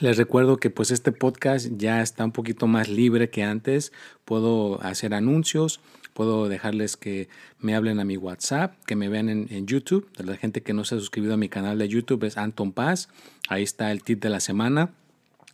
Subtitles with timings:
[0.00, 3.92] Les recuerdo que pues este podcast ya está un poquito más libre que antes.
[4.24, 5.80] Puedo hacer anuncios,
[6.14, 10.08] puedo dejarles que me hablen a mi WhatsApp, que me vean en, YouTube.
[10.16, 12.72] De la gente que no se ha suscrito a mi canal de YouTube es Anton
[12.72, 13.08] Paz.
[13.48, 14.90] Ahí está el tip de la semana.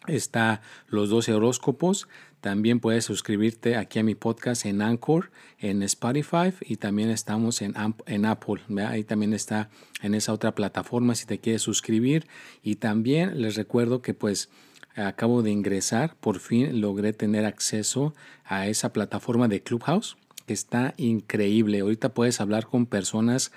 [0.06, 2.06] Está los 12 horóscopos.
[2.44, 7.72] También puedes suscribirte aquí a mi podcast en Anchor, en Spotify y también estamos en,
[8.04, 8.60] en Apple.
[8.86, 9.70] Ahí también está
[10.02, 12.26] en esa otra plataforma si te quieres suscribir.
[12.62, 14.50] Y también les recuerdo que pues
[14.94, 18.14] acabo de ingresar, por fin logré tener acceso
[18.44, 21.80] a esa plataforma de Clubhouse que está increíble.
[21.80, 23.52] Ahorita puedes hablar con personas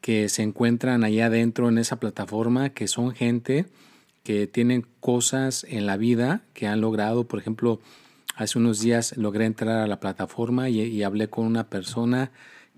[0.00, 3.66] que se encuentran allá adentro en esa plataforma, que son gente
[4.22, 7.80] que tienen cosas en la vida que han logrado, por ejemplo,
[8.38, 12.30] Hace unos días logré entrar a la plataforma y, hablé con una persona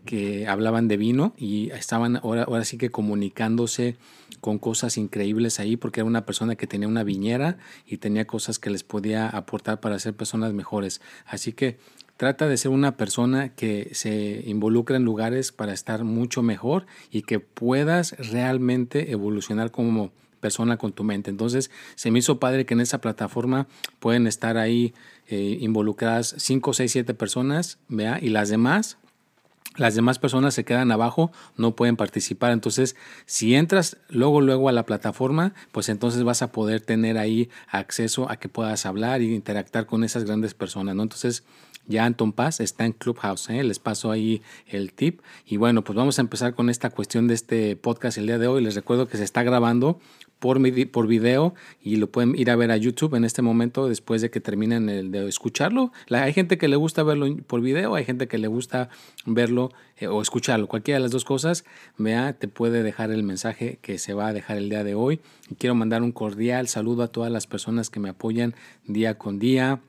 [0.07, 3.99] que hablaban de vino y estaban ahora, ahora sí que comunicándose
[4.41, 8.59] con cosas increíbles ahí porque era una persona que tenía una viñera y tenía cosas
[8.59, 11.03] que les podía aportar para ser personas mejores.
[11.27, 11.77] Así que
[12.17, 17.21] trata de ser una persona que se involucra en lugares para estar mucho mejor y
[17.21, 21.31] que puedas realmente evolucionar como persona con tu mente.
[21.31, 23.67] Entonces se me hizo padre que en esa plataforma
[23.99, 24.95] pueden estar ahí
[25.29, 28.19] eh, involucradas 5, 6, 7 personas, ¿vea?
[28.21, 28.99] Y las demás,
[29.77, 32.51] las demás personas se quedan abajo, no pueden participar.
[32.51, 32.97] Entonces,
[33.27, 38.29] si entras luego, luego a la plataforma, pues entonces vas a poder tener ahí acceso
[38.29, 41.05] a que puedas hablar y interactuar con esas grandes personas, ¿no?
[41.05, 41.45] Entonces,
[41.87, 43.65] ya Anton Paz está en Clubhouse, ¿eh?
[43.65, 45.21] les paso ahí el tip.
[45.45, 48.47] Y bueno, pues vamos a empezar con esta cuestión de este podcast el día de
[48.47, 48.63] hoy.
[48.63, 49.99] Les recuerdo que se está grabando
[50.41, 50.59] por,
[50.91, 54.31] por video y lo pueden ir a ver a YouTube en este momento después de
[54.31, 55.93] que terminen el de escucharlo.
[56.09, 58.89] hay gente que le gusta verlo por video, hay gente que le gusta
[59.27, 60.67] verlo eh, o escucharlo.
[60.67, 61.65] Cualquiera de las dos cosas,
[61.99, 65.21] vea, te puede dejar el mensaje que se va a dejar el día de hoy.
[65.51, 68.55] Y quiero mandar un cordial saludo a todas las personas que me apoyan
[68.87, 69.81] día con día.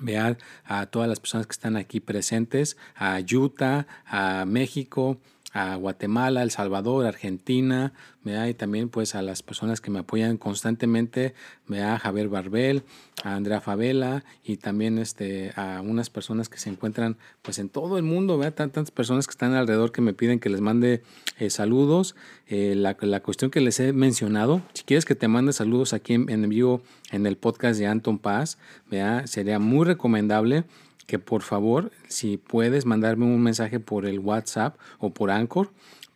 [0.00, 5.18] Vea a todas las personas que están aquí presentes, a Utah, a México,
[5.52, 7.92] a Guatemala, El Salvador, Argentina,
[8.24, 11.34] me y también pues a las personas que me apoyan constantemente,
[11.66, 12.84] me da Javier Barbel,
[13.24, 17.98] a Andrea Favela y también este, a unas personas que se encuentran pues en todo
[17.98, 21.02] el mundo, vea tantas personas que están alrededor que me piden que les mande
[21.38, 22.14] eh, saludos.
[22.46, 26.14] Eh, la, la, cuestión que les he mencionado, si quieres que te mande saludos aquí
[26.14, 28.58] en, en vivo en el podcast de Anton Paz,
[28.90, 30.64] vea sería muy recomendable
[31.06, 35.70] que por favor, si puedes mandarme un mensaje por el WhatsApp o por Anchor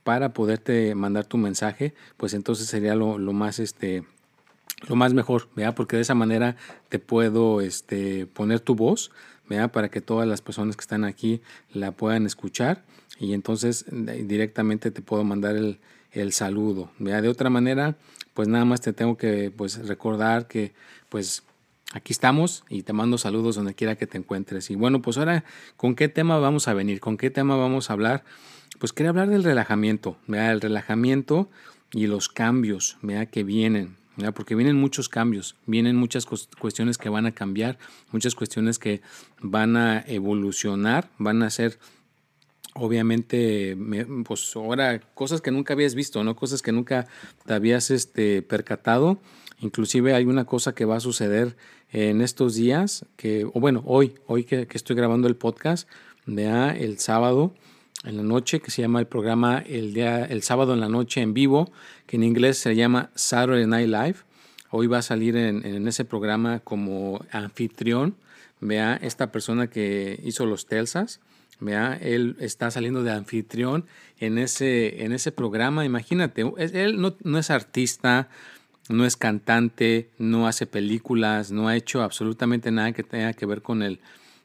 [0.05, 4.05] para poderte mandar tu mensaje, pues entonces sería lo, más este
[4.89, 5.75] lo más mejor, ¿vea?
[5.75, 6.57] porque de esa manera
[6.89, 9.11] te puedo este, poner tu voz,
[9.49, 9.73] ¿vea?
[9.73, 11.41] para que todas las personas que están aquí
[11.73, 12.85] la puedan escuchar
[13.19, 15.81] y entonces directamente te puedo mandar el,
[16.13, 16.91] el saludo.
[16.99, 17.21] ¿vea?
[17.21, 17.97] De otra manera,
[18.35, 20.73] pues nada más te tengo que pues, recordar que
[21.09, 21.43] pues
[21.93, 24.71] Aquí estamos y te mando saludos donde quiera que te encuentres.
[24.71, 25.45] Y bueno, pues ahora,
[25.77, 27.01] ¿con qué tema vamos a venir?
[27.01, 28.25] ¿Con qué tema vamos a hablar?
[28.79, 30.53] Pues quería hablar del relajamiento, ¿verdad?
[30.53, 31.49] el relajamiento
[31.93, 33.29] y los cambios ¿verdad?
[33.29, 34.35] que vienen, ¿verdad?
[34.35, 37.79] porque vienen muchos cambios, vienen muchas cuestiones que van a cambiar,
[38.11, 39.01] muchas cuestiones que
[39.41, 41.79] van a evolucionar, van a ser
[42.79, 43.77] obviamente,
[44.25, 46.37] pues ahora cosas que nunca habías visto, ¿no?
[46.37, 47.07] Cosas que nunca
[47.47, 49.19] te habías este, percatado.
[49.61, 51.57] Inclusive hay una cosa que va a suceder
[51.93, 55.89] en estos días, que, o bueno, hoy, hoy que, estoy grabando el podcast,
[56.27, 57.55] vea el sábado
[58.05, 61.23] en la noche, que se llama el programa el, día, el sábado en la noche
[61.23, 61.71] en vivo,
[62.07, 64.17] que en inglés se llama Saturday Night Live.
[64.71, 68.17] Hoy va a salir en, ese programa como anfitrión,
[68.61, 71.21] vea esta persona que hizo los Telsas,
[71.61, 73.87] vea, él está saliendo de anfitrión
[74.19, 78.29] en ese, en ese programa, imagínate, él no es artista,
[78.89, 83.63] no es cantante, no hace películas, no ha hecho absolutamente nada que tenga que ver
[83.63, 84.01] con el,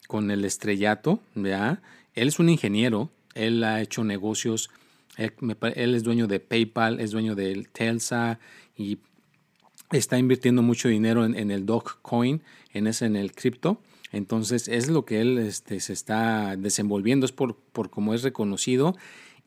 [0.08, 1.82] con el estrellato, ¿ya?
[2.14, 4.70] Él es un ingeniero, él ha hecho negocios,
[5.18, 5.34] él,
[5.96, 8.40] es dueño de PayPal, es dueño de Telsa
[8.76, 9.00] y
[9.92, 12.42] está invirtiendo mucho dinero en, en el Dogecoin,
[12.74, 13.82] en ese, en el cripto.
[14.12, 18.96] Entonces es lo que él este, se está desenvolviendo, es por, por cómo es reconocido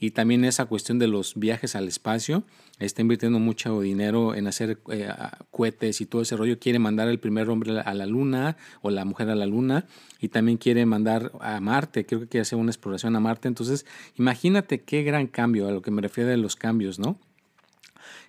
[0.05, 2.45] y también esa cuestión de los viajes al espacio.
[2.79, 5.09] Está invirtiendo mucho dinero en hacer eh,
[5.51, 6.59] cohetes y todo ese rollo.
[6.59, 9.87] Quiere mandar el primer hombre a la luna o la mujer a la luna
[10.21, 12.05] y también quiere mandar a Marte.
[12.05, 13.49] Creo que quiere hacer una exploración a Marte.
[13.49, 13.87] Entonces,
[14.17, 17.19] imagínate qué gran cambio a lo que me refiero de los cambios, ¿no?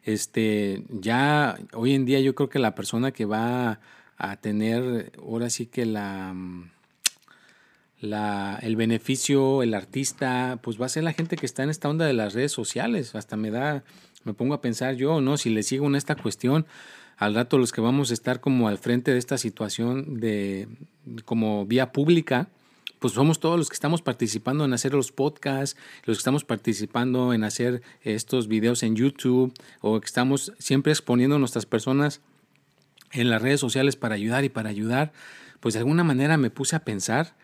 [0.04, 3.82] Este, ya hoy en día yo creo que la persona que va
[4.16, 6.34] a tener ahora sí que la
[8.14, 12.06] el beneficio, el artista, pues va a ser la gente que está en esta onda
[12.06, 13.16] de las redes sociales.
[13.16, 13.84] Hasta me da,
[14.24, 15.38] me pongo a pensar yo, ¿no?
[15.38, 16.66] Si le sigo en esta cuestión,
[17.18, 20.68] al rato los que vamos a estar como al frente de esta situación de
[21.26, 22.50] como vía pública,
[23.00, 27.34] pues somos todos los que estamos participando en hacer los podcasts, los que estamos participando
[27.34, 32.22] en hacer estos videos en YouTube o que estamos siempre exponiendo a nuestras personas
[33.12, 35.14] en las redes sociales para ayudar y para ayudar,
[35.60, 37.36] pues de alguna manera me puse a pensar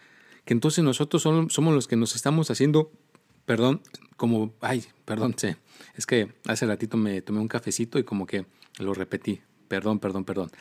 [0.45, 2.91] que entonces nosotros somos los que nos estamos haciendo,
[3.45, 3.81] perdón,
[4.17, 5.49] como, ay, perdón, sí,
[5.95, 8.45] es que hace ratito me tomé un cafecito y como que
[8.79, 10.51] lo repetí, perdón, perdón, perdón.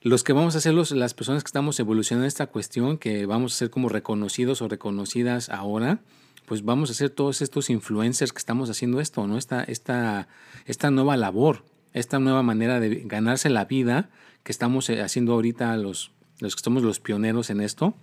[0.00, 3.54] Los que vamos a ser los, las personas que estamos evolucionando esta cuestión, que vamos
[3.54, 6.00] a ser como reconocidos o reconocidas ahora,
[6.46, 9.36] pues vamos a ser todos estos influencers que estamos haciendo esto, ¿no?
[9.36, 10.28] Esta, esta,
[10.66, 14.08] esta nueva labor, esta nueva manera de ganarse la vida
[14.44, 17.94] que estamos eh, haciendo ahorita los, los que somos los pioneros en esto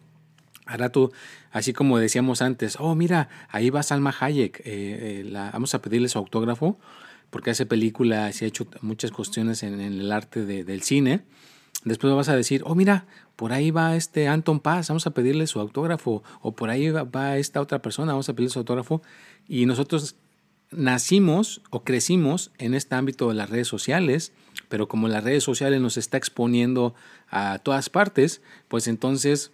[0.65, 1.11] Ahora tú,
[1.51, 5.81] así como decíamos antes, oh, mira, ahí va Salma Hayek, eh, eh, la, vamos a
[5.81, 6.79] pedirle su autógrafo,
[7.29, 11.21] porque hace películas y ha hecho muchas cuestiones en, el arte del cine.
[11.83, 15.45] Después vas a decir, oh, mira, por ahí va este Anton Paz, vamos a pedirle
[15.45, 19.03] su autógrafo, o por ahí va, va esta otra persona, vamos a pedirle su autógrafo.
[19.47, 20.15] Y nosotros
[20.71, 24.31] nacimos o crecimos en este ámbito de las redes sociales,
[24.67, 26.95] pero como las redes sociales nos está exponiendo
[27.29, 29.51] a todas partes, pues entonces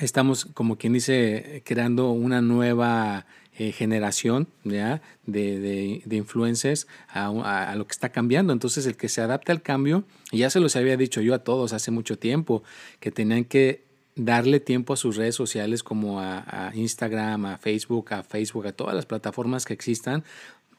[0.00, 3.26] estamos, como quien dice, creando una nueva
[3.60, 5.02] eh, generación ¿ya?
[5.26, 8.52] De, de, de, influencers a, lo que está cambiando.
[8.52, 11.74] Entonces, el que se adapte al cambio, ya se los había dicho yo a todos
[11.74, 12.62] hace mucho tiempo,
[13.00, 13.84] que tenían que
[14.16, 18.72] darle tiempo a sus redes sociales como a, a Instagram, a Facebook, a Facebook, a
[18.72, 20.24] todas las plataformas que existan,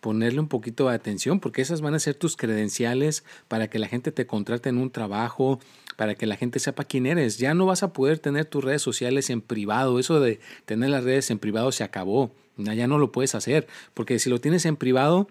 [0.01, 3.87] ponerle un poquito de atención porque esas van a ser tus credenciales para que la
[3.87, 5.59] gente te contrate en un trabajo,
[6.01, 7.37] para que la gente sepa quién eres.
[7.37, 9.99] Ya no vas a poder tener tus redes sociales en privado.
[9.99, 12.31] Eso de tener las redes en privado se acabó.
[12.57, 15.27] Ya no lo puedes hacer porque si lo tienes en privado,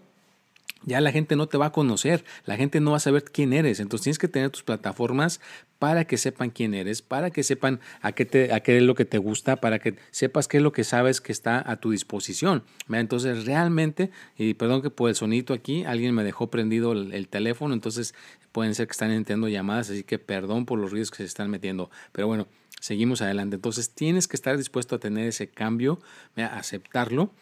[0.84, 3.52] ya la gente no te va a conocer, la gente no va a saber quién
[3.52, 3.80] eres.
[3.80, 5.40] Entonces tienes que tener tus plataformas
[5.78, 8.94] para que sepan quién eres, para que sepan a qué, te, a qué es lo
[8.94, 11.90] que te gusta, para que sepas qué es lo que sabes que está a tu
[11.90, 12.64] disposición.
[12.90, 17.74] Entonces realmente, y perdón que por el sonito aquí, alguien me dejó prendido el, teléfono,
[17.74, 18.14] entonces
[18.52, 21.50] pueden ser que están entrando llamadas, así que perdón por los ruidos que se están
[21.50, 21.90] metiendo.
[22.12, 22.48] Pero bueno,
[22.80, 23.56] seguimos adelante.
[23.56, 26.00] Entonces tienes que estar dispuesto a tener ese cambio,
[26.36, 27.32] a aceptarlo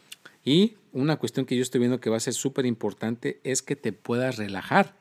[0.44, 3.76] y una cuestión que yo estoy viendo que va a ser súper importante es que
[3.76, 4.96] te puedas relajar.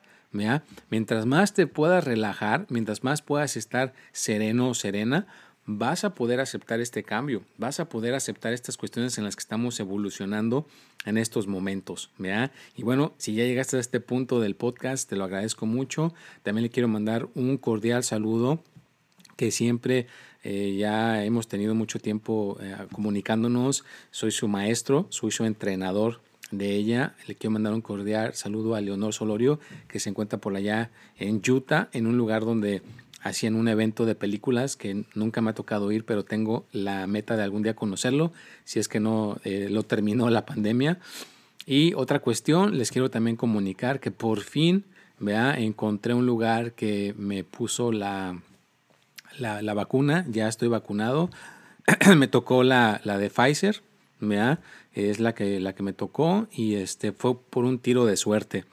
[0.90, 5.26] Mientras más te puedas relajar, mientras más puedas estar sereno o serena,
[5.66, 9.42] vas a poder aceptar este cambio, vas a poder aceptar estas cuestiones en las que
[9.42, 10.66] estamos evolucionando
[11.06, 12.10] en estos momentos.
[12.76, 16.14] Y bueno, si ya llegaste a este punto del podcast, te lo agradezco mucho.
[16.44, 18.64] También le quiero mandar un cordial saludo
[19.36, 20.08] que siempre
[20.50, 23.84] eh, ya hemos tenido mucho tiempo eh, comunicándonos.
[24.12, 27.16] Soy su maestro, soy su entrenador de ella.
[27.28, 30.90] Le quiero mandar un cordial saludo a Leonor Solorio, que se encuentra por allá
[31.20, 32.82] en Utah, en un lugar donde
[33.22, 37.36] hacían un evento de películas que nunca me ha tocado ir, pero tengo la meta
[37.36, 38.32] de algún día conocerlo,
[38.64, 40.98] si es que no eh, lo terminó la pandemia.
[41.66, 44.86] Y otra cuestión, les quiero también comunicar que por fin,
[45.20, 48.40] vea, encontré un lugar que me puso la,
[49.38, 51.30] la, vacuna, ya estoy vacunado.
[52.18, 53.82] me tocó la, la de Pfizer,
[54.94, 58.66] es la que, la que me tocó y este, fue por un tiro de suerte.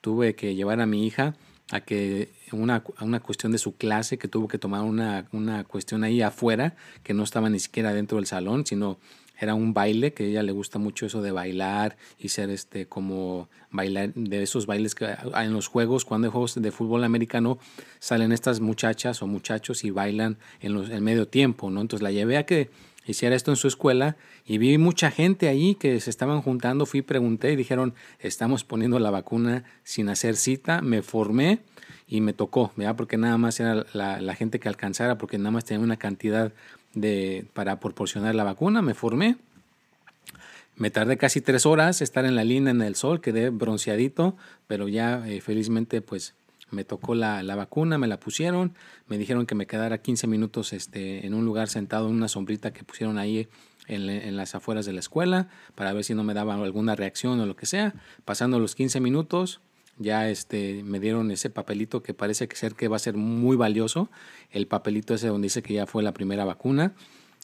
[0.00, 1.34] Tuve que llevar a mi hija
[1.70, 6.04] a que una, una cuestión de su clase, que tuvo que tomar una, una cuestión
[6.04, 8.98] ahí afuera, que no estaba ni siquiera dentro del salón, sino
[9.38, 12.86] era un baile, que a ella le gusta mucho eso de bailar y ser este
[12.86, 17.58] como bailar de esos bailes que en los juegos, cuando hay juegos de fútbol americano,
[17.98, 21.80] salen estas muchachas o muchachos y bailan en, los, en medio tiempo, ¿no?
[21.80, 22.70] Entonces la llevé a que
[23.06, 27.02] hiciera esto en su escuela y vi mucha gente ahí que se estaban juntando, fui,
[27.02, 31.60] pregunté y dijeron, estamos poniendo la vacuna sin hacer cita, me formé
[32.08, 32.96] y me tocó, ¿verdad?
[32.96, 36.52] Porque nada más era la, la gente que alcanzara, porque nada más tenía una cantidad
[36.96, 39.36] de, para proporcionar la vacuna, me formé.
[40.74, 44.36] Me tardé casi tres horas estar en la línea en el sol, quedé bronceadito,
[44.66, 46.34] pero ya eh, felizmente pues
[46.70, 48.74] me tocó la, la, vacuna, me la pusieron,
[49.06, 52.72] me dijeron que me quedara 15 minutos este, en un lugar sentado en una sombrita
[52.72, 53.48] que pusieron ahí
[53.86, 57.40] en, en, las afueras de la escuela para ver si no me daba alguna reacción
[57.40, 57.94] o lo que sea.
[58.24, 59.60] Pasando los 15 minutos,
[59.98, 64.10] ya este, me dieron ese papelito que parece ser que va a ser muy valioso,
[64.50, 66.94] el papelito ese donde dice que ya fue la primera vacuna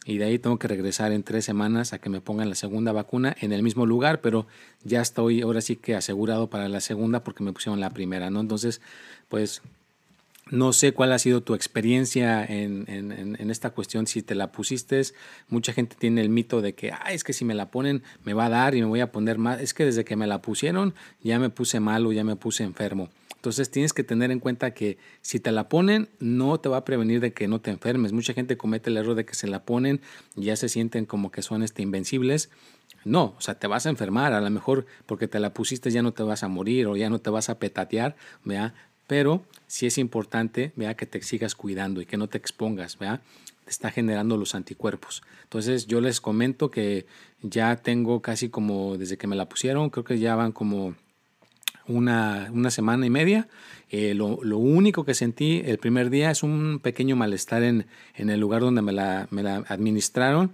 [0.04, 2.92] y de ahí tengo que regresar en tres semanas a que me pongan la segunda
[2.92, 4.46] vacuna en el mismo lugar, pero
[4.82, 8.40] ya estoy ahora sí que asegurado para la segunda porque me pusieron la primera, ¿no?
[8.40, 8.80] Entonces,
[9.28, 9.62] pues
[10.52, 15.00] no sé cuál ha sido tu experiencia en, en, esta cuestión, si te la pusiste,
[15.48, 18.34] mucha gente tiene el mito de que, ah, es que si me la ponen me
[18.34, 20.42] va a dar y me voy a poner mal, es que desde que me la
[20.42, 23.08] pusieron ya me puse malo, ya me puse enfermo.
[23.34, 26.84] Entonces tienes que tener en cuenta que si te la ponen, no te va a
[26.84, 28.12] prevenir de que no te enfermes.
[28.12, 30.02] Mucha gente comete el error de que se la ponen
[30.36, 32.50] y ya se sienten como que son este, invencibles.
[33.04, 36.02] No, o sea, te vas a enfermar, a lo mejor porque te la pusiste ya
[36.02, 38.74] no te vas a morir o ya no te vas a petatear, ¿vea?
[39.12, 43.20] Pero sí es importante, vea, que te sigas cuidando y que no te expongas, vea,
[43.66, 45.22] te está generando los anticuerpos.
[45.42, 47.04] Entonces yo les comento que
[47.42, 50.94] ya tengo casi como desde que me la pusieron, creo que ya van como
[51.86, 53.48] una, una semana y media.
[53.90, 58.30] Eh, lo, lo, único que sentí el primer día es un pequeño malestar en, en
[58.30, 60.52] el lugar donde me la, me la administraron,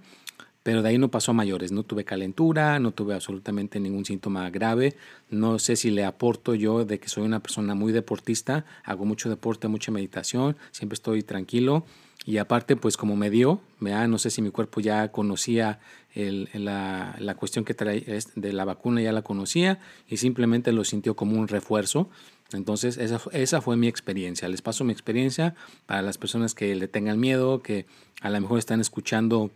[0.63, 1.71] pero de ahí no pasó a mayores.
[1.71, 4.95] No tuve calentura, no tuve absolutamente ningún síntoma grave.
[5.29, 9.29] No sé si le aporto yo de que soy una persona muy deportista, hago mucho
[9.29, 11.85] deporte, mucha meditación, siempre estoy tranquilo.
[12.25, 15.79] Y aparte, pues como me dio, no sé si mi cuerpo ya conocía
[16.13, 18.03] el, la, la, cuestión que trae
[18.35, 22.09] de la vacuna, ya la conocía y simplemente lo sintió como un refuerzo.
[22.51, 24.49] Entonces, esa, esa fue mi experiencia.
[24.49, 27.85] Les paso mi experiencia para las personas que le tengan miedo, que
[28.21, 29.51] a lo mejor están escuchando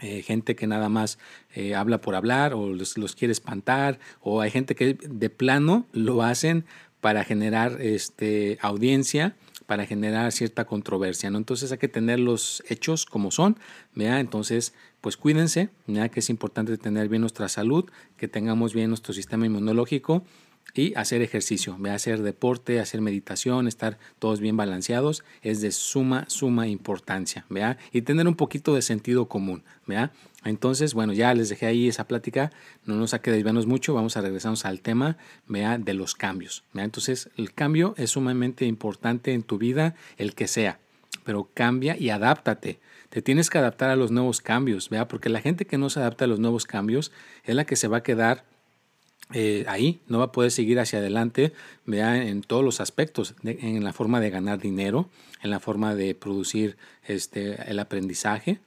[0.00, 1.18] eh, gente que nada más
[1.54, 5.86] eh, habla por hablar o los, los, quiere espantar, o hay gente que de plano
[5.92, 6.64] lo hacen
[7.00, 9.36] para generar este, audiencia
[9.72, 11.38] para generar cierta controversia, ¿no?
[11.38, 13.56] Entonces hay que tener los hechos como son.
[13.96, 16.10] Entonces, pues cuídense, ¿vea?
[16.10, 20.24] Que es importante tener bien nuestra salud, que tengamos bien nuestro sistema inmunológico
[20.74, 26.66] y hacer ejercicio, hacer deporte, hacer meditación, estar todos bien balanceados, es de suma, suma
[26.66, 27.76] importancia, ¿vea?
[27.92, 30.12] Y tener un poquito de sentido común, ¿vea?
[30.44, 32.50] Entonces, bueno, ya les dejé ahí esa plática,
[32.84, 35.16] no nos saque desviarnos mucho, vamos a regresarnos al tema
[35.46, 35.78] ¿vea?
[35.78, 36.64] de los cambios.
[36.72, 36.84] ¿vea?
[36.84, 40.80] Entonces, el cambio es sumamente importante en tu vida, el que sea,
[41.24, 42.80] pero cambia y adáptate.
[43.08, 45.06] Te tienes que adaptar a los nuevos cambios, ¿vea?
[45.06, 47.12] porque la gente que no se adapta a los nuevos cambios
[47.44, 48.44] es la que se va a quedar
[49.32, 51.52] eh, ahí, no va a poder seguir hacia adelante
[51.86, 52.26] ¿vea?
[52.26, 55.08] en todos los aspectos, en la forma de ganar dinero,
[55.42, 58.60] en la forma de producir este, el aprendizaje,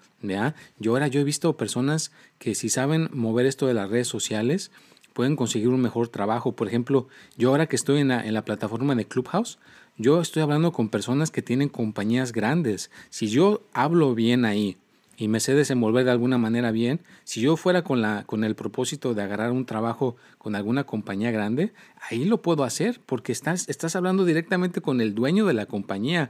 [0.80, 4.72] yo ahora yo he visto personas que si saben mover esto de las redes sociales,
[5.14, 6.54] pueden conseguir un mejor trabajo.
[6.54, 7.08] Por ejemplo,
[7.38, 9.60] yo ahora que estoy en la, en la plataforma de Clubhouse,
[9.98, 12.92] yo estoy hablando con personas que tienen compañías grandes.
[13.10, 14.78] Si yo hablo bien ahí
[15.18, 18.56] y me sé desenvolver de alguna manera bien, si yo fuera con, la, con el
[18.56, 21.74] propósito de agarrar un trabajo con alguna compañía grande,
[22.10, 26.30] ahí lo puedo hacer porque estás, estás hablando directamente con el dueño de la compañía.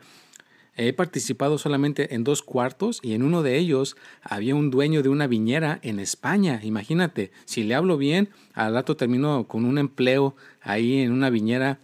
[0.77, 5.09] He participado solamente en dos cuartos y en uno de ellos había un dueño de
[5.09, 6.59] una viñera en España.
[6.63, 11.79] Imagínate, si le hablo bien, al rato termino con un empleo ahí en una viñera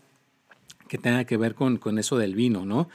[0.90, 2.90] que tenga que ver con, con eso del vino, ¿no?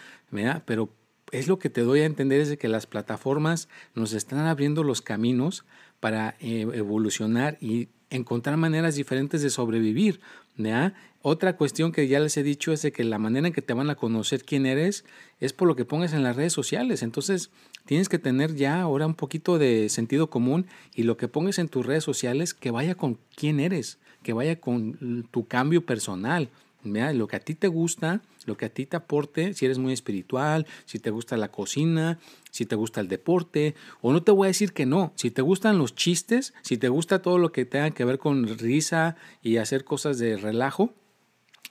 [0.67, 0.91] Pero
[1.33, 4.83] es lo que te doy a entender es de que las plataformas nos están abriendo
[4.83, 5.65] los caminos
[6.01, 10.21] para eh, evolucionar y encontrar maneras diferentes de sobrevivir.
[10.57, 10.95] ¿ya?
[11.23, 13.75] Otra cuestión que ya les he dicho es de que la manera en que te
[13.75, 15.05] van a conocer quién eres
[15.41, 17.03] es por lo que pongas en las redes sociales.
[17.03, 17.51] Entonces
[17.85, 21.69] tienes que tener ya ahora un poquito de sentido común y lo que pongas en
[21.69, 26.51] tus redes sociales que vaya con quién eres, que vaya con tu cambio personal.
[26.87, 29.93] Lo que a ti te gusta, lo que a ti te aporte, si eres muy
[29.93, 32.19] espiritual, si te gusta la cocina,
[32.51, 35.43] si te gusta el deporte, o no te voy a decir que no, si te
[35.43, 39.57] gustan los chistes, si te gusta todo lo que tenga que ver con risa y
[39.57, 40.95] hacer cosas de relajo,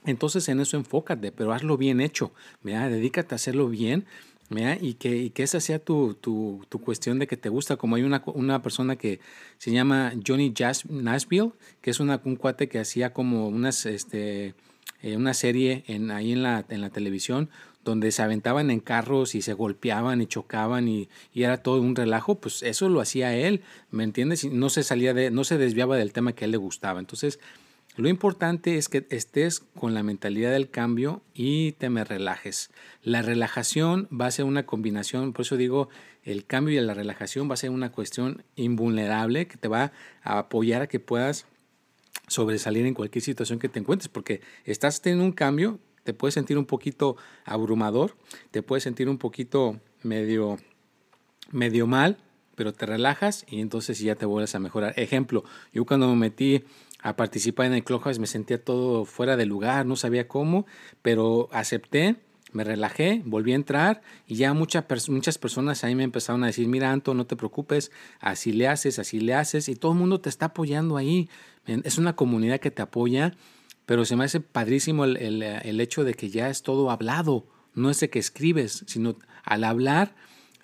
[0.05, 2.31] entonces en eso enfócate, pero hazlo bien hecho,
[2.61, 2.89] ¿verdad?
[2.89, 4.05] dedícate a hacerlo bien
[4.79, 6.17] y que, esa sea tu,
[6.83, 9.19] cuestión de que te gusta, como hay una, una persona que
[9.57, 14.53] se llama Johnny Jazz Nashville, que es una, un cuate que hacía como unas, este,
[15.01, 17.49] eh, una serie en, ahí en la, en la televisión
[17.83, 21.95] donde se aventaban en carros y se golpeaban y chocaban y, y, era todo un
[21.95, 23.61] relajo, pues eso lo hacía él,
[23.91, 24.43] ¿me entiendes?
[24.45, 26.99] no se salía de, no se desviaba del tema que a él le gustaba.
[26.99, 27.39] Entonces,
[27.97, 32.69] Lo importante es que estés con la mentalidad del cambio y te me relajes.
[33.01, 35.87] La relajación va a ser una combinación, por eso digo,
[36.23, 40.39] el cambio y la relajación va a ser una cuestión invulnerable que te va a
[40.39, 41.45] apoyar a que puedas
[42.27, 46.57] sobresalir en cualquier situación que te encuentres, porque estás teniendo un cambio, te puedes sentir
[46.57, 48.15] un poquito abrumador,
[48.51, 50.57] te puedes sentir un poquito medio,
[51.51, 52.17] medio mal,
[52.55, 54.93] pero te relajas y entonces ya te vuelves a mejorar.
[54.97, 55.43] Ejemplo,
[55.73, 56.63] yo cuando me metí
[57.01, 60.65] a participar en el Clubhouse me sentía todo fuera de lugar, no sabía cómo,
[61.01, 62.15] pero acepté,
[62.51, 66.67] me relajé, volví a entrar y ya muchas, muchas personas ahí me empezaron a decir,
[66.67, 70.21] mira Anto, no te preocupes, así le haces, así le haces y todo el mundo
[70.21, 71.29] te está apoyando ahí.
[71.67, 73.35] Es una comunidad que te apoya,
[73.85, 77.47] pero se me hace padrísimo el, el, el hecho de que ya es todo hablado,
[77.73, 80.15] no es de que escribes, sino al hablar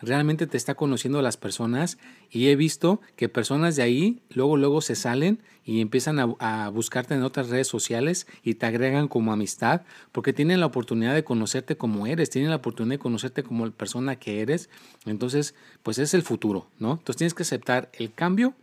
[0.02, 1.98] realmente te está conociendo a las personas
[2.30, 7.14] y he visto que personas de ahí luego luego se salen y empiezan a, buscarte
[7.14, 9.82] en otras redes sociales y te agregan como amistad
[10.12, 13.72] porque tienen la oportunidad de conocerte como eres, tienen la oportunidad de conocerte como la
[13.72, 14.70] persona que eres.
[15.06, 15.54] Entonces,
[15.84, 16.94] pues es el futuro, ¿no?
[16.94, 18.56] Entonces tienes que aceptar el cambio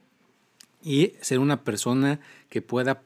[0.83, 3.03] y ser una persona que pueda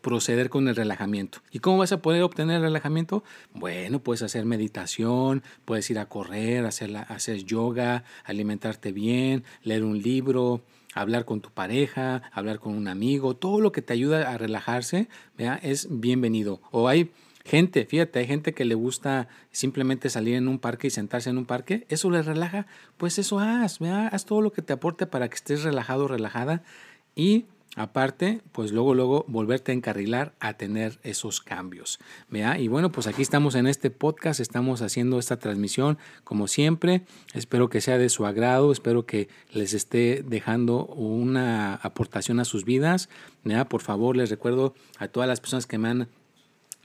[0.00, 1.40] proceder con el relajamiento.
[1.50, 3.22] ¿Y cómo vas a poder obtener el relajamiento?
[3.52, 10.00] Bueno, puedes hacer meditación, puedes ir a correr, hacer, hacer yoga, alimentarte bien, leer un
[10.00, 10.62] libro,
[10.94, 15.08] hablar con tu pareja, hablar con un amigo, todo lo que te ayuda a relajarse,
[15.62, 16.62] es bienvenido.
[16.70, 17.10] O hay
[17.44, 21.38] gente, fíjate, hay gente que le gusta simplemente salir en un parque y sentarse en
[21.38, 25.28] un parque, eso le relaja, pues eso haz, haz todo lo que te aporte para
[25.28, 26.62] que estés relajado, relajada
[27.20, 27.44] y
[27.76, 32.00] Aparte, pues luego, luego volverte a encarrilar a tener esos cambios.
[32.58, 37.02] Y bueno, pues aquí estamos en este podcast, estamos haciendo esta transmisión como siempre.
[37.32, 42.64] Espero que sea de su agrado, espero que les esté dejando una aportación a sus
[42.64, 43.08] vidas.
[43.68, 46.08] Por favor, les recuerdo a todas las personas que me han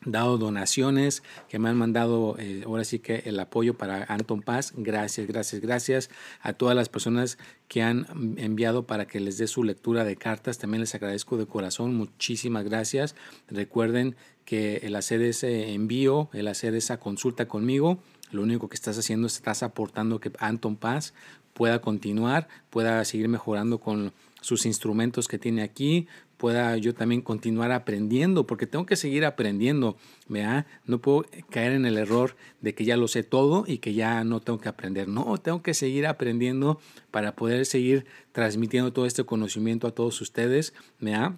[0.06, 4.74] dado donaciones, que me han mandado eh, ahora sí que el apoyo para Anton Paz.
[4.78, 6.10] Gracias, gracias, gracias
[6.42, 8.06] a todas las personas que han
[8.38, 10.58] enviado para que les dé su lectura de cartas.
[10.58, 11.96] También les agradezco de corazón.
[11.96, 13.16] Muchísimas gracias.
[13.48, 18.00] Recuerden que el hacer ese envío, el hacer esa consulta conmigo,
[18.32, 21.14] lo único que estás haciendo es estás aportando que Anton Paz
[21.54, 27.72] pueda continuar, pueda seguir mejorando con sus instrumentos que tiene aquí, pueda yo también continuar
[27.72, 30.66] aprendiendo, porque tengo que seguir aprendiendo, ¿verdad?
[30.86, 34.24] No puedo caer en el error de que ya lo sé todo y que ya
[34.24, 35.08] no tengo que aprender.
[35.08, 36.80] No, tengo que seguir aprendiendo
[37.12, 41.34] para poder seguir transmitiendo todo este conocimiento a todos ustedes, ¿verdad?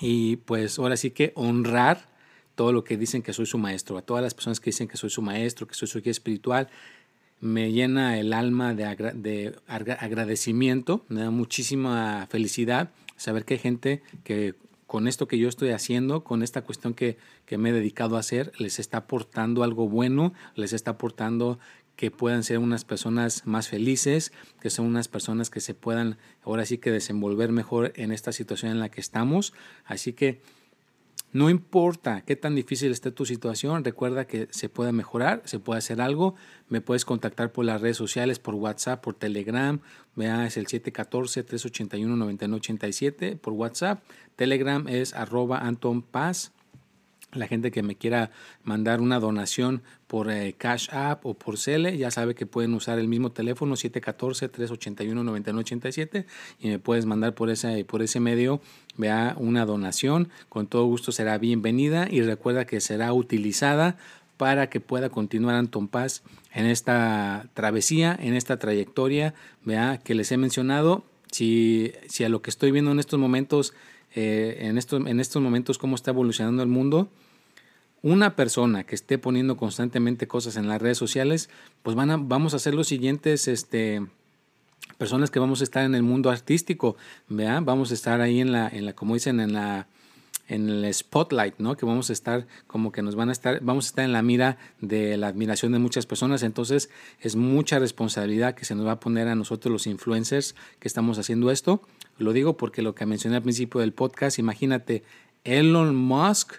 [0.00, 2.08] Y pues ahora sí que honrar
[2.54, 4.96] todo lo que dicen que soy su maestro, a todas las personas que dicen que
[4.96, 6.68] soy su maestro, que soy su guía espiritual,
[7.40, 14.02] me llena el alma de, de agradecimiento, me da muchísima felicidad saber que hay gente
[14.24, 14.54] que
[14.86, 18.20] con esto que yo estoy haciendo, con esta cuestión que, que me he dedicado a
[18.20, 21.60] hacer, les está aportando algo bueno, les está aportando
[21.94, 26.64] que puedan ser unas personas más felices, que son unas personas que se puedan ahora
[26.64, 29.52] sí que desenvolver mejor en esta situación en la que estamos.
[29.84, 30.40] Así que
[31.32, 35.78] no importa qué tan difícil esté tu situación, recuerda que se puede mejorar, se puede
[35.78, 36.34] hacer algo.
[36.68, 39.78] Me puedes contactar por las redes sociales, por WhatsApp, por Telegram.
[40.16, 44.02] Vea, es el 714-381-9987 por WhatsApp.
[44.34, 46.02] Telegram es arroba Anton
[47.32, 48.30] la gente que me quiera
[48.64, 52.98] mandar una donación por eh, Cash App o por Cele, ya sabe que pueden usar
[52.98, 56.24] el mismo teléfono 714-381-9987
[56.58, 58.60] y me puedes mandar por ese, por ese medio
[58.96, 60.30] vea una donación.
[60.48, 63.96] Con todo gusto será bienvenida y recuerda que será utilizada
[64.36, 70.32] para que pueda continuar Anton Paz en esta travesía, en esta trayectoria vea que les
[70.32, 71.04] he mencionado.
[71.30, 73.72] Si, si a lo que estoy viendo en estos momentos
[74.14, 77.08] eh, en, estos, en estos momentos cómo está evolucionando el mundo,
[78.02, 81.50] una persona que esté poniendo constantemente cosas en las redes sociales,
[81.82, 84.06] pues van a, vamos a hacer los siguientes este,
[84.96, 86.96] personas que vamos a estar en el mundo artístico,
[87.28, 87.60] ¿vea?
[87.60, 89.86] vamos a estar ahí en la, en la, como dicen, en la
[90.50, 91.76] en el spotlight, ¿no?
[91.76, 94.20] Que vamos a estar como que nos van a estar, vamos a estar en la
[94.20, 96.42] mira de la admiración de muchas personas.
[96.42, 100.88] Entonces es mucha responsabilidad que se nos va a poner a nosotros los influencers que
[100.88, 101.82] estamos haciendo esto.
[102.18, 105.04] Lo digo porque lo que mencioné al principio del podcast, imagínate,
[105.44, 106.54] Elon Musk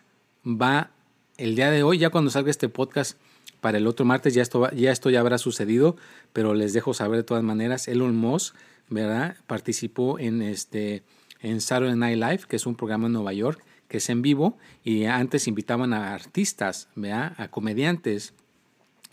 [0.46, 0.92] va
[1.38, 3.20] el día de hoy, ya cuando salga este podcast
[3.60, 5.98] para el otro martes, ya esto, ya esto ya habrá sucedido,
[6.32, 8.56] pero les dejo saber de todas maneras, Elon Musk,
[8.90, 9.36] ¿verdad?
[9.48, 11.04] Participó en este
[11.42, 14.58] en Saturday Night Live, que es un programa en Nueva York, que es en vivo
[14.86, 18.34] y antes invitaban a artistas, a comediantes.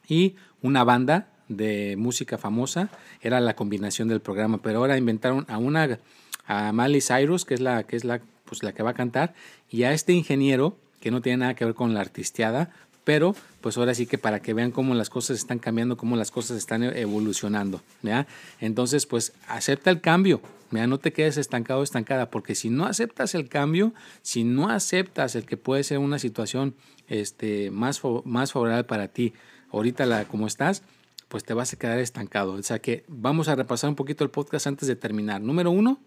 [0.07, 2.89] Y una banda de música famosa
[3.21, 5.99] era la combinación del programa, pero ahora inventaron a una
[6.47, 9.35] a Miley Cyrus, que es la que es la pues la que va a cantar,
[9.69, 12.71] y a este ingeniero, que no tiene nada que ver con la artisteada,
[13.09, 16.31] pero pues ahora sí que para que vean cómo las cosas están cambiando, cómo las
[16.31, 18.27] cosas están evolucionando, ¿ya?
[18.61, 20.43] Entonces, pues acepta el cambio,
[20.73, 20.87] ¿ya?
[20.87, 25.37] No te quedes estancado o estancada, porque si no aceptas el cambio, si no aceptas
[25.37, 26.75] el que puede ser una situación
[27.09, 29.33] este, más, más favorable para ti,
[29.73, 30.83] ahorita la, como estás,
[31.29, 32.53] pues te vas a quedar estancado.
[32.53, 35.41] O sea que vamos a repasar un poquito el podcast antes de terminar.
[35.41, 35.99] Número uno,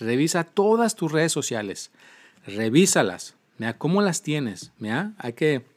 [0.00, 1.90] revisa todas tus redes sociales,
[2.46, 3.76] revísalas, ¿ya?
[3.76, 4.72] ¿Cómo las tienes?
[4.78, 5.12] ¿ya?
[5.18, 5.75] Hay que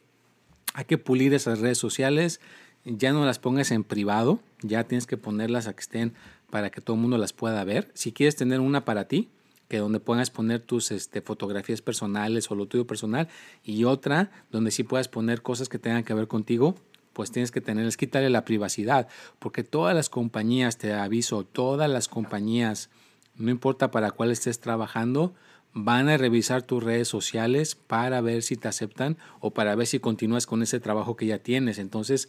[0.74, 2.40] hay que pulir esas redes sociales,
[2.84, 6.14] ya no las pongas en privado, ya tienes que ponerlas a que estén
[6.50, 7.90] para que todo el mundo las pueda ver.
[7.94, 9.28] Si quieres tener una para ti,
[9.68, 13.28] que donde puedas poner tus este, fotografías personales o lo tuyo personal,
[13.62, 16.74] y otra donde sí puedas poner cosas que tengan que ver contigo,
[17.12, 21.90] pues tienes que tener, es quitarle la privacidad, porque todas las compañías, te aviso, todas
[21.90, 22.90] las compañías,
[23.36, 25.34] no importa para cuál estés trabajando,
[25.72, 30.00] van a revisar tus redes sociales para ver si te aceptan o para ver si
[30.00, 31.78] continúas con ese trabajo que ya tienes.
[31.78, 32.28] Entonces,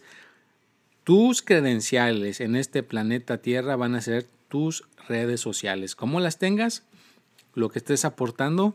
[1.04, 5.96] tus credenciales en este planeta Tierra van a ser tus redes sociales.
[5.96, 6.84] Como las tengas,
[7.54, 8.74] lo que estés aportando,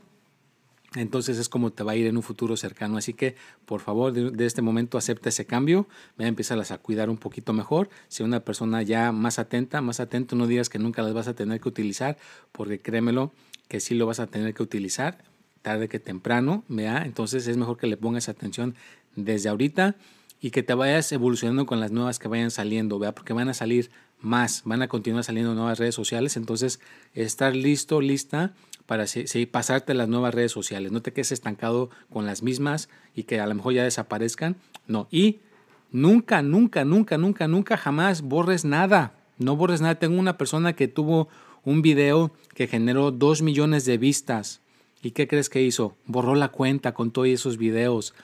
[0.95, 2.97] entonces es como te va a ir en un futuro cercano.
[2.97, 7.17] Así que, por favor, de, este momento acepta ese cambio, ve a a cuidar un
[7.17, 7.89] poquito mejor.
[8.07, 11.35] Si una persona ya más atenta, más atento, no digas que nunca las vas a
[11.35, 12.17] tener que utilizar,
[12.51, 13.33] porque créemelo,
[13.67, 15.23] que sí lo vas a tener que utilizar
[15.61, 17.03] tarde que temprano, ¿vea?
[17.03, 18.75] Entonces es mejor que le pongas atención
[19.15, 19.95] desde ahorita
[20.39, 23.13] y que te vayas evolucionando con las nuevas que vayan saliendo, ¿vea?
[23.13, 26.79] Porque van a salir más, van a continuar saliendo nuevas redes sociales, entonces
[27.13, 28.53] estar listo, lista
[28.87, 29.05] para
[29.51, 33.45] pasarte las nuevas redes sociales, no te quedes estancado con las mismas y que a
[33.45, 34.55] lo mejor ya desaparezcan,
[34.87, 35.39] no, y
[35.91, 40.87] nunca, nunca, nunca, nunca, nunca, jamás borres nada, no borres nada, tengo una persona que
[40.87, 41.27] tuvo
[41.67, 44.61] un video que generó 2 millones de vistas.
[45.03, 45.95] ¿Y qué crees que hizo?
[46.05, 48.15] Borró la cuenta con todos esos videos.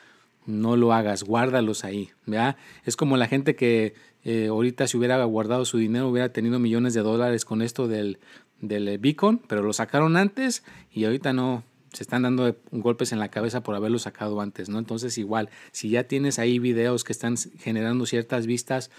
[0.45, 2.11] No lo hagas, guárdalos ahí.
[2.25, 2.55] ¿ya?
[2.85, 6.93] Es como la gente que eh, ahorita si hubiera guardado su dinero hubiera tenido millones
[6.93, 8.19] de dólares con esto del,
[8.63, 13.19] del eh, Beacon, pero lo sacaron antes y ahorita no, se están dando golpes en
[13.19, 14.79] la cabeza por haberlo sacado antes, ¿no?
[14.79, 18.89] Entonces igual, si ya tienes ahí videos que están generando ciertas vistas,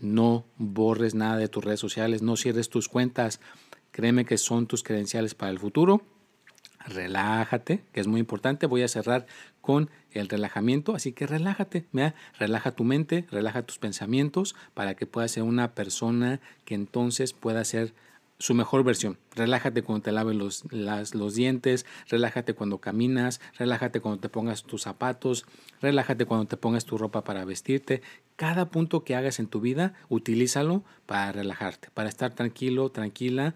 [0.00, 3.40] no borres nada de tus redes sociales, no cierres tus cuentas,
[3.94, 6.02] Créeme que son tus credenciales para el futuro.
[6.84, 8.66] Relájate, que es muy importante.
[8.66, 9.24] Voy a cerrar
[9.60, 11.86] con el relajamiento, así que relájate,
[12.36, 17.64] relaja tu mente, relaja tus pensamientos para que puedas ser una persona que entonces pueda
[17.64, 17.94] ser
[18.44, 19.16] su mejor versión.
[19.34, 24.82] Relájate cuando te laves los, los dientes, relájate cuando caminas, relájate cuando te pongas tus
[24.82, 25.46] zapatos,
[25.80, 28.02] relájate cuando te pongas tu ropa para vestirte.
[28.36, 33.54] Cada punto que hagas en tu vida, utilízalo para relajarte, para estar tranquilo, tranquila.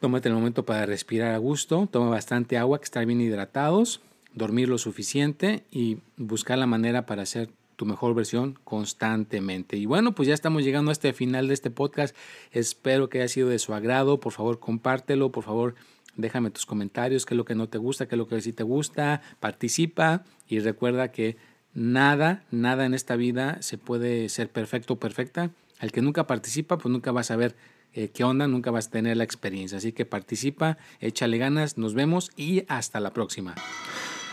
[0.00, 4.00] Tómate el momento para respirar a gusto, toma bastante agua, que estar bien hidratados,
[4.34, 7.50] dormir lo suficiente y buscar la manera para hacer
[7.80, 9.78] tu mejor versión constantemente.
[9.78, 12.14] Y bueno, pues ya estamos llegando a este final de este podcast.
[12.52, 14.20] Espero que haya sido de su agrado.
[14.20, 15.32] Por favor, compártelo.
[15.32, 15.76] Por favor,
[16.14, 18.52] déjame tus comentarios, qué es lo que no te gusta, qué es lo que sí
[18.52, 19.22] te gusta.
[19.40, 21.38] Participa y recuerda que
[21.72, 25.50] nada, nada en esta vida se puede ser perfecto o perfecta.
[25.78, 27.56] Al que nunca participa, pues nunca vas a ver
[27.94, 29.78] eh, qué onda, nunca vas a tener la experiencia.
[29.78, 33.54] Así que participa, échale ganas, nos vemos y hasta la próxima.